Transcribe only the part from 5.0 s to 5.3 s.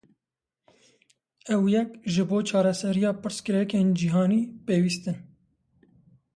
in.